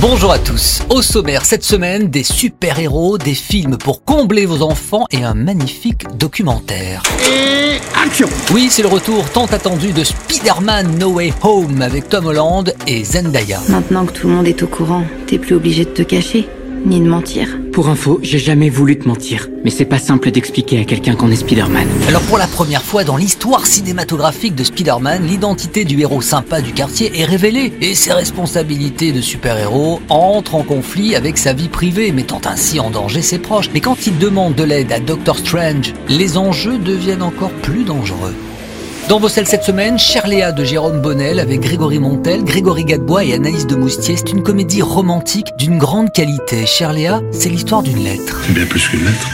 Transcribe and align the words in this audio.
Bonjour 0.00 0.30
à 0.30 0.38
tous. 0.38 0.82
Au 0.90 1.00
sommaire 1.00 1.46
cette 1.46 1.64
semaine, 1.64 2.08
des 2.10 2.22
super-héros, 2.22 3.16
des 3.16 3.34
films 3.34 3.78
pour 3.78 4.04
combler 4.04 4.44
vos 4.44 4.60
enfants 4.62 5.06
et 5.10 5.24
un 5.24 5.32
magnifique 5.32 6.04
documentaire. 6.18 7.02
Et 7.26 7.78
action 7.98 8.28
Oui, 8.52 8.68
c'est 8.70 8.82
le 8.82 8.88
retour 8.88 9.30
tant 9.30 9.46
attendu 9.46 9.92
de 9.92 10.04
Spider-Man 10.04 10.98
No 10.98 11.12
Way 11.12 11.32
Home 11.42 11.80
avec 11.80 12.10
Tom 12.10 12.26
Holland 12.26 12.74
et 12.86 13.04
Zendaya. 13.04 13.60
Maintenant 13.70 14.04
que 14.04 14.12
tout 14.12 14.28
le 14.28 14.34
monde 14.34 14.46
est 14.46 14.62
au 14.62 14.66
courant, 14.66 15.04
t'es 15.26 15.38
plus 15.38 15.54
obligé 15.54 15.86
de 15.86 15.90
te 15.90 16.02
cacher, 16.02 16.46
ni 16.84 17.00
de 17.00 17.08
mentir. 17.08 17.48
Pour 17.72 17.88
info, 17.88 18.18
j'ai 18.22 18.38
jamais 18.38 18.70
voulu 18.70 18.98
te 18.98 19.06
mentir. 19.06 19.48
Mais 19.64 19.70
c'est 19.70 19.84
pas 19.84 19.98
simple 19.98 20.30
d'expliquer 20.30 20.80
à 20.80 20.84
quelqu'un 20.84 21.14
qu'on 21.14 21.30
est 21.30 21.36
Spider-Man. 21.36 21.86
Alors 22.08 22.22
pour 22.22 22.38
la 22.38 22.46
première 22.46 22.82
fois 22.82 23.04
dans 23.04 23.16
l'histoire 23.16 23.66
cinématographique 23.66 24.54
de 24.54 24.64
Spider-Man, 24.64 25.26
l'identité 25.26 25.84
du 25.84 26.00
héros 26.00 26.22
sympa 26.22 26.60
du 26.60 26.72
quartier 26.72 27.20
est 27.20 27.24
révélée 27.24 27.72
et 27.80 27.94
ses 27.94 28.12
responsabilités 28.12 29.12
de 29.12 29.20
super-héros 29.20 30.00
entrent 30.08 30.54
en 30.54 30.62
conflit 30.62 31.16
avec 31.16 31.38
sa 31.38 31.52
vie 31.52 31.68
privée, 31.68 32.12
mettant 32.12 32.40
ainsi 32.44 32.80
en 32.80 32.90
danger 32.90 33.22
ses 33.22 33.38
proches. 33.38 33.70
Mais 33.74 33.80
quand 33.80 34.06
il 34.06 34.18
demande 34.18 34.54
de 34.54 34.64
l'aide 34.64 34.92
à 34.92 35.00
Doctor 35.00 35.38
Strange, 35.38 35.92
les 36.08 36.38
enjeux 36.38 36.78
deviennent 36.78 37.22
encore 37.22 37.52
plus 37.62 37.84
dangereux. 37.84 38.34
Dans 39.08 39.20
vos 39.20 39.28
selles 39.28 39.46
cette 39.46 39.62
semaine, 39.62 40.00
Cherléa 40.00 40.50
de 40.50 40.64
Jérôme 40.64 41.00
Bonnel 41.00 41.38
avec 41.38 41.60
Grégory 41.60 42.00
Montel, 42.00 42.42
Grégory 42.42 42.84
Gadebois 42.84 43.22
et 43.22 43.34
Anaïs 43.34 43.64
de 43.64 43.76
Moustier. 43.76 44.16
C'est 44.16 44.32
une 44.32 44.42
comédie 44.42 44.82
romantique 44.82 45.46
d'une 45.56 45.78
grande 45.78 46.10
qualité. 46.10 46.66
Cherléa, 46.66 47.20
c'est 47.30 47.48
l'histoire 47.48 47.84
d'une 47.84 48.02
lettre. 48.02 48.42
C'est 48.44 48.52
bien 48.52 48.66
plus 48.66 48.88
qu'une 48.88 49.04
lettre. 49.04 49.28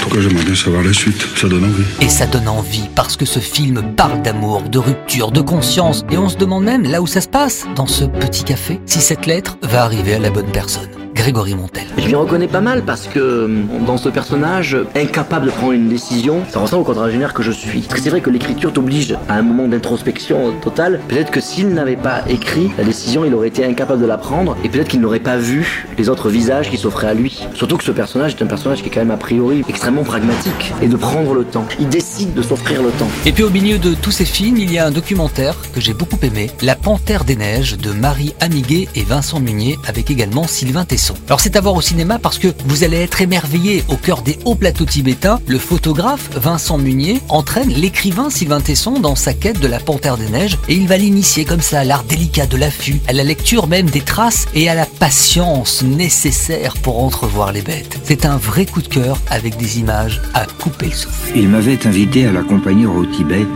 Pourquoi 0.00 0.22
j'aimerais 0.22 0.44
bien 0.44 0.56
savoir 0.56 0.82
la 0.82 0.92
suite? 0.92 1.24
Ça 1.36 1.46
donne 1.46 1.64
envie. 1.64 1.84
Et 2.00 2.08
ça 2.08 2.26
donne 2.26 2.48
envie 2.48 2.88
parce 2.96 3.16
que 3.16 3.24
ce 3.24 3.38
film 3.38 3.94
parle 3.96 4.22
d'amour, 4.22 4.62
de 4.62 4.80
rupture, 4.80 5.30
de 5.30 5.40
conscience. 5.40 6.04
Et 6.10 6.18
on 6.18 6.28
se 6.28 6.36
demande 6.36 6.64
même 6.64 6.82
là 6.82 7.00
où 7.00 7.06
ça 7.06 7.20
se 7.20 7.28
passe, 7.28 7.64
dans 7.76 7.86
ce 7.86 8.04
petit 8.04 8.42
café, 8.42 8.80
si 8.86 9.00
cette 9.00 9.26
lettre 9.26 9.56
va 9.62 9.84
arriver 9.84 10.14
à 10.14 10.18
la 10.18 10.30
bonne 10.30 10.50
personne. 10.50 11.01
Grégory 11.22 11.54
Montel. 11.54 11.84
Je 11.98 12.08
m'y 12.08 12.16
reconnais 12.16 12.48
pas 12.48 12.60
mal 12.60 12.82
parce 12.82 13.06
que 13.06 13.48
dans 13.86 13.96
ce 13.96 14.08
personnage, 14.08 14.76
incapable 14.96 15.46
de 15.46 15.50
prendre 15.52 15.70
une 15.70 15.88
décision, 15.88 16.40
ça 16.50 16.58
ressemble 16.58 16.82
au 16.82 16.84
quadragénaire 16.84 17.32
que 17.32 17.44
je 17.44 17.52
suis. 17.52 17.82
Parce 17.82 17.94
que 17.94 18.00
c'est 18.00 18.10
vrai 18.10 18.20
que 18.20 18.28
l'écriture 18.28 18.72
t'oblige 18.72 19.16
à 19.28 19.34
un 19.34 19.42
moment 19.42 19.68
d'introspection 19.68 20.52
totale. 20.60 20.98
Peut-être 21.06 21.30
que 21.30 21.40
s'il 21.40 21.68
n'avait 21.68 21.94
pas 21.94 22.24
écrit 22.28 22.72
la 22.76 22.82
décision, 22.82 23.24
il 23.24 23.32
aurait 23.34 23.46
été 23.46 23.64
incapable 23.64 24.02
de 24.02 24.06
la 24.06 24.18
prendre 24.18 24.56
et 24.64 24.68
peut-être 24.68 24.88
qu'il 24.88 25.00
n'aurait 25.00 25.20
pas 25.20 25.36
vu 25.36 25.86
les 25.96 26.08
autres 26.08 26.28
visages 26.28 26.70
qui 26.70 26.76
s'offraient 26.76 27.06
à 27.06 27.14
lui. 27.14 27.46
Surtout 27.54 27.76
que 27.76 27.84
ce 27.84 27.92
personnage 27.92 28.34
est 28.34 28.42
un 28.42 28.48
personnage 28.48 28.82
qui 28.82 28.88
est 28.88 28.90
quand 28.90 28.98
même 28.98 29.12
a 29.12 29.16
priori 29.16 29.62
extrêmement 29.68 30.02
pragmatique 30.02 30.72
et 30.82 30.88
de 30.88 30.96
prendre 30.96 31.34
le 31.34 31.44
temps. 31.44 31.66
Il 31.78 31.88
décide 31.88 32.34
de 32.34 32.42
s'offrir 32.42 32.82
le 32.82 32.90
temps. 32.90 33.08
Et 33.26 33.30
puis 33.30 33.44
au 33.44 33.50
milieu 33.50 33.78
de 33.78 33.94
tous 33.94 34.10
ces 34.10 34.24
films, 34.24 34.56
il 34.56 34.72
y 34.72 34.78
a 34.80 34.86
un 34.86 34.90
documentaire 34.90 35.54
que 35.72 35.80
j'ai 35.80 35.94
beaucoup 35.94 36.18
aimé, 36.22 36.50
La 36.62 36.74
Panthère 36.74 37.24
des 37.24 37.36
Neiges 37.36 37.78
de 37.78 37.92
Marie 37.92 38.34
Amiguet 38.40 38.88
et 38.96 39.04
Vincent 39.04 39.38
Munier 39.38 39.78
avec 39.86 40.10
également 40.10 40.48
Sylvain 40.48 40.84
Tesson. 40.84 41.11
Alors 41.26 41.40
c'est 41.40 41.56
à 41.56 41.60
voir 41.60 41.74
au 41.74 41.80
cinéma 41.80 42.18
parce 42.18 42.38
que 42.38 42.48
vous 42.66 42.84
allez 42.84 42.98
être 42.98 43.20
émerveillé 43.20 43.84
au 43.88 43.96
cœur 43.96 44.22
des 44.22 44.38
hauts 44.44 44.54
plateaux 44.54 44.84
tibétains. 44.84 45.40
Le 45.46 45.58
photographe 45.58 46.30
Vincent 46.34 46.78
Munier 46.78 47.20
entraîne 47.28 47.70
l'écrivain 47.70 48.30
Sylvain 48.30 48.60
Tesson 48.60 49.00
dans 49.00 49.16
sa 49.16 49.34
quête 49.34 49.60
de 49.60 49.66
la 49.66 49.78
Panthère 49.78 50.16
des 50.16 50.28
Neiges 50.28 50.58
et 50.68 50.74
il 50.74 50.86
va 50.86 50.96
l'initier 50.96 51.44
comme 51.44 51.60
ça 51.60 51.80
à 51.80 51.84
l'art 51.84 52.04
délicat 52.04 52.46
de 52.46 52.56
l'affût, 52.56 53.00
à 53.08 53.12
la 53.12 53.24
lecture 53.24 53.66
même 53.66 53.88
des 53.88 54.00
traces 54.00 54.46
et 54.54 54.68
à 54.68 54.74
la 54.74 54.86
patience 54.86 55.82
nécessaire 55.82 56.74
pour 56.76 57.02
entrevoir 57.02 57.52
les 57.52 57.62
bêtes. 57.62 57.98
C'est 58.04 58.26
un 58.26 58.36
vrai 58.36 58.66
coup 58.66 58.82
de 58.82 58.88
cœur 58.88 59.18
avec 59.30 59.56
des 59.56 59.78
images 59.78 60.20
à 60.34 60.46
couper 60.46 60.86
le 60.86 60.92
souffle. 60.92 61.32
Il 61.34 61.48
m'avait 61.48 61.86
invité 61.86 62.26
à 62.26 62.32
l'accompagner 62.32 62.86
au 62.86 63.06
Tibet 63.06 63.46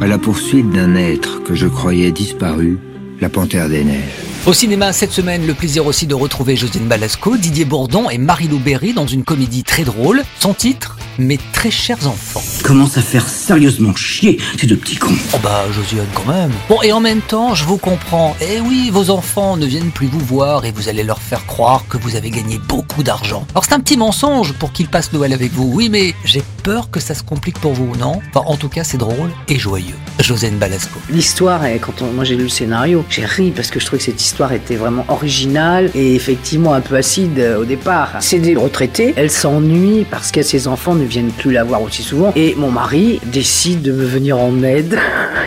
à 0.00 0.06
la 0.06 0.18
poursuite 0.18 0.70
d'un 0.70 0.96
être 0.96 1.42
que 1.44 1.54
je 1.54 1.68
croyais 1.68 2.10
disparu, 2.10 2.78
la 3.20 3.28
panthère 3.28 3.68
des 3.68 3.84
neiges. 3.84 4.31
Au 4.44 4.52
cinéma, 4.52 4.92
cette 4.92 5.12
semaine, 5.12 5.46
le 5.46 5.54
plaisir 5.54 5.86
aussi 5.86 6.04
de 6.08 6.16
retrouver 6.16 6.56
Josine 6.56 6.88
Balasco, 6.88 7.36
Didier 7.36 7.64
Bourdon 7.64 8.10
et 8.10 8.18
Marie-Lou 8.18 8.58
Berry 8.58 8.92
dans 8.92 9.06
une 9.06 9.22
comédie 9.22 9.62
très 9.62 9.84
drôle. 9.84 10.24
Son 10.40 10.52
titre 10.52 10.91
Mes 11.18 11.38
très 11.52 11.70
chers 11.70 12.06
enfants. 12.08 12.42
Commence 12.64 12.96
à 12.96 13.02
faire 13.02 13.28
sérieusement 13.28 13.94
chier 13.94 14.38
ces 14.58 14.66
deux 14.66 14.76
petits 14.76 14.96
cons. 14.96 15.12
Oh 15.34 15.38
bah, 15.42 15.64
Josiane 15.70 16.06
quand 16.14 16.24
même. 16.32 16.50
Bon, 16.70 16.80
et 16.82 16.92
en 16.92 17.00
même 17.00 17.20
temps, 17.20 17.54
je 17.54 17.64
vous 17.64 17.76
comprends. 17.76 18.34
Eh 18.40 18.60
oui, 18.60 18.88
vos 18.90 19.10
enfants 19.10 19.56
ne 19.58 19.66
viennent 19.66 19.90
plus 19.90 20.06
vous 20.06 20.20
voir 20.20 20.64
et 20.64 20.72
vous 20.72 20.88
allez 20.88 21.02
leur 21.02 21.20
faire 21.20 21.44
croire 21.44 21.84
que 21.88 21.98
vous 21.98 22.16
avez 22.16 22.30
gagné 22.30 22.58
beaucoup 22.58 23.02
d'argent. 23.02 23.46
Alors 23.54 23.64
c'est 23.66 23.74
un 23.74 23.80
petit 23.80 23.96
mensonge 23.98 24.52
pour 24.54 24.72
qu'ils 24.72 24.88
passent 24.88 25.12
Noël 25.12 25.32
avec 25.34 25.52
vous, 25.52 25.70
oui, 25.72 25.88
mais 25.90 26.14
j'ai 26.24 26.42
peur 26.62 26.90
que 26.90 26.98
ça 27.00 27.14
se 27.14 27.22
complique 27.22 27.58
pour 27.58 27.72
vous, 27.74 27.94
non? 27.96 28.20
Enfin, 28.34 28.46
en 28.46 28.56
tout 28.56 28.68
cas, 28.70 28.84
c'est 28.84 28.98
drôle 28.98 29.30
et 29.48 29.58
joyeux. 29.58 29.94
Josène 30.20 30.56
Balasco. 30.56 30.98
L'histoire, 31.10 31.64
est- 31.66 31.78
quand 31.78 32.00
on- 32.02 32.12
moi 32.12 32.24
j'ai 32.24 32.36
lu 32.36 32.44
le 32.44 32.48
scénario, 32.48 33.04
j'ai 33.10 33.24
ri 33.26 33.50
parce 33.54 33.70
que 33.70 33.80
je 33.80 33.84
trouvais 33.86 33.98
que 33.98 34.04
cette 34.04 34.22
histoire 34.22 34.52
était 34.52 34.76
vraiment 34.76 35.04
originale 35.08 35.90
et 35.94 36.14
effectivement 36.14 36.72
un 36.74 36.80
peu 36.80 36.96
acide 36.96 37.38
euh, 37.38 37.60
au 37.60 37.64
départ. 37.64 38.12
C'est 38.20 38.38
des 38.38 38.54
retraités, 38.56 39.12
elle 39.16 39.30
s'ennuie 39.30 40.06
parce 40.10 40.30
que 40.30 40.42
ses 40.42 40.68
enfants 40.68 40.94
ne 40.94 41.01
viennent 41.04 41.30
plus 41.30 41.52
la 41.52 41.64
voir 41.64 41.82
aussi 41.82 42.02
souvent 42.02 42.32
et 42.36 42.54
mon 42.56 42.70
mari 42.70 43.20
décide 43.26 43.82
de 43.82 43.92
me 43.92 44.04
venir 44.04 44.38
en 44.38 44.62
aide 44.62 44.98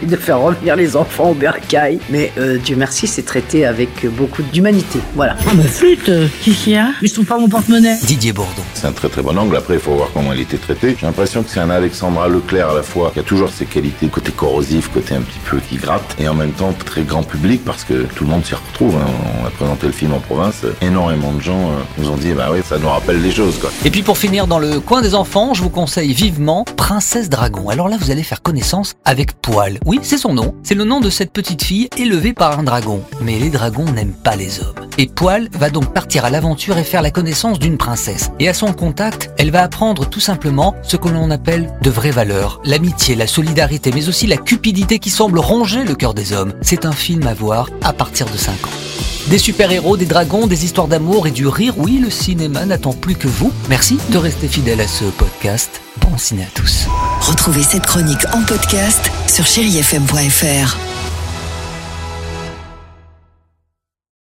et 0.02 0.06
de 0.08 0.16
faire 0.16 0.40
revenir 0.40 0.76
les 0.76 0.96
enfants 0.96 1.30
au 1.32 1.34
bercail. 1.34 2.00
Mais 2.10 2.32
euh, 2.38 2.58
Dieu 2.58 2.76
merci, 2.76 3.08
c'est 3.08 3.24
traité 3.24 3.66
avec 3.66 4.06
beaucoup 4.16 4.44
d'humanité. 4.44 5.00
Voilà. 5.16 5.36
Ah 5.48 5.52
bah 5.54 5.64
flûte, 5.64 6.06
qu'est-ce 6.44 6.64
qu'il 6.64 6.74
y 6.74 6.78
a 6.78 6.90
Je 7.02 7.12
trouve 7.14 7.26
pas 7.26 7.38
mon 7.38 7.48
porte-monnaie. 7.48 7.98
Didier 8.04 8.34
Bourdon. 8.34 8.62
C'est 8.74 8.88
un 8.88 8.92
très 8.92 9.10
très 9.10 9.22
bon 9.22 9.38
angle. 9.38 9.56
Après, 9.56 9.76
il 9.76 9.80
faut 9.80 9.94
voir 9.96 10.10
comment 10.14 10.34
il 10.34 10.42
était 10.42 10.58
traité. 10.58 10.96
J'ai 11.00 11.06
l'impression 11.06 11.44
que 11.44 11.50
c'est 11.50 11.60
un 11.60 11.70
Alexandra 11.70 12.28
Leclerc 12.28 12.70
à 12.70 12.76
la 12.76 12.84
fois 12.84 13.12
qui 13.14 13.20
a 13.20 13.24
toujours 13.24 13.50
ses 13.50 13.66
qualités, 13.66 14.08
côté 14.08 14.32
corrosif, 14.32 14.90
côté 14.94 15.16
un 15.16 15.22
petit 15.22 15.40
peu 15.50 15.58
qui 15.60 15.78
gratte, 15.78 16.16
et 16.20 16.28
en 16.28 16.34
même 16.34 16.52
temps 16.52 16.74
très 16.86 17.04
grand 17.04 17.24
public 17.24 17.62
parce 17.66 17.84
que 17.84 18.06
tout 18.16 18.24
le 18.24 18.30
monde 18.30 18.46
s'y 18.46 18.56
retrouve. 18.56 18.96
hein. 18.96 19.06
On 19.42 19.46
a 19.48 19.50
présenté 19.50 19.88
le 19.88 19.94
film 19.94 20.14
en 20.14 20.20
province. 20.20 20.62
Énormément 20.82 21.32
de 21.34 21.42
gens 21.42 21.60
euh, 21.60 21.74
nous 21.98 22.10
ont 22.10 22.16
dit, 22.18 22.32
bah 22.34 22.50
oui, 22.52 22.60
ça 22.68 22.78
nous 22.78 22.90
rappelle 22.90 23.22
les 23.22 23.32
choses, 23.32 23.58
quoi. 23.60 23.72
Et 23.84 23.90
puis 23.92 24.02
pour 24.04 24.18
finir 24.18 24.48
dans 24.48 24.60
le 24.60 24.80
coin 24.80 25.02
des 25.02 25.16
enfants, 25.16 25.45
je 25.54 25.62
vous 25.62 25.70
conseille 25.70 26.14
vivement 26.14 26.66
Princesse 26.78 27.30
Dragon. 27.30 27.70
Alors 27.70 27.90
là, 27.90 27.98
vous 28.00 28.12
allez 28.12 28.24
faire 28.24 28.42
connaissance 28.42 28.96
avec 29.06 29.34
Poil. 29.42 29.80
Oui, 29.86 30.00
c'est 30.02 30.18
son 30.18 30.34
nom. 30.34 30.56
C'est 30.64 30.76
le 30.76 30.84
nom 30.84 31.00
de 31.00 31.10
cette 31.10 31.32
petite 31.32 31.64
fille 31.64 31.90
élevée 31.98 32.34
par 32.34 32.58
un 32.58 32.64
dragon. 32.64 33.02
Mais 33.22 33.38
les 33.38 33.50
dragons 33.50 33.86
n'aiment 33.86 34.14
pas 34.14 34.36
les 34.36 34.60
hommes. 34.60 34.88
Et 34.98 35.08
Poil 35.08 35.50
va 35.52 35.70
donc 35.70 35.94
partir 35.94 36.26
à 36.26 36.30
l'aventure 36.30 36.78
et 36.78 36.84
faire 36.84 37.02
la 37.02 37.12
connaissance 37.12 37.60
d'une 37.60 37.78
princesse. 37.78 38.32
Et 38.40 38.50
à 38.50 38.54
son 38.54 38.74
contact, 38.74 39.32
elle 39.38 39.52
va 39.52 39.64
apprendre 39.64 40.08
tout 40.08 40.20
simplement 40.20 40.76
ce 40.84 40.98
que 40.98 41.10
l'on 41.10 41.32
appelle 41.32 41.72
de 41.82 41.90
vraies 41.90 42.12
valeurs. 42.12 42.62
L'amitié, 42.64 43.16
la 43.16 43.28
solidarité, 43.28 43.92
mais 43.94 44.08
aussi 44.08 44.28
la 44.28 44.38
cupidité 44.38 45.00
qui 45.00 45.10
semble 45.10 45.40
ronger 45.40 45.84
le 45.84 45.96
cœur 45.96 46.14
des 46.14 46.34
hommes. 46.34 46.54
C'est 46.62 46.86
un 46.86 46.92
film 46.92 47.28
à 47.28 47.34
voir 47.34 47.70
à 47.84 47.94
partir 47.94 48.28
de 48.28 48.38
5 48.38 48.54
ans. 48.68 48.85
Des 49.30 49.40
super-héros, 49.40 49.98
des 49.98 50.06
dragons, 50.06 50.46
des 50.46 50.66
histoires 50.66 50.88
d'amour 50.88 51.26
et 51.26 51.32
du 51.32 51.48
rire, 51.48 51.74
oui, 51.78 51.98
le 51.98 52.12
cinéma 52.12 52.66
n'attend 52.66 52.94
plus 52.94 53.16
que 53.16 53.28
vous. 53.28 53.52
Merci 53.70 53.98
de 54.12 54.18
rester 54.18 54.48
fidèle 54.48 54.82
à 54.82 54.88
ce 54.88 55.06
podcast. 55.06 55.82
Bon 56.00 56.16
ciné 56.18 56.44
à 56.44 56.50
tous. 56.54 56.86
Retrouvez 57.22 57.64
cette 57.64 57.88
chronique 57.88 58.26
en 58.34 58.44
podcast 58.44 59.12
sur 59.28 59.48
chérifm.fr. 59.48 60.85